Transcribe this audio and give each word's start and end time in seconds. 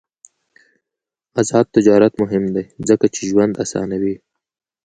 آزاد 1.39 1.65
تجارت 1.75 2.13
مهم 2.21 2.43
دی 2.55 2.63
ځکه 2.89 3.05
چې 3.13 3.21
ژوند 3.29 3.53
اسانوي. 3.63 4.15